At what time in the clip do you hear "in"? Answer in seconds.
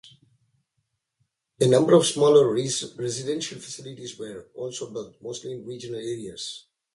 5.51-5.63